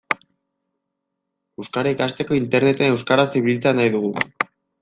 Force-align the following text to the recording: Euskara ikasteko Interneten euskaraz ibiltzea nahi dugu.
Euskara 1.63 1.93
ikasteko 1.97 2.39
Interneten 2.39 2.97
euskaraz 2.97 3.29
ibiltzea 3.43 3.79
nahi 3.83 3.97
dugu. 3.99 4.15